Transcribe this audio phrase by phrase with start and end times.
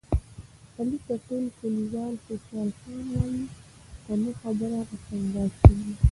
[0.77, 3.43] علي ته ټول کلیوال خوشحال خان وایي،
[4.03, 5.93] په نه خبره له خندا شین وي.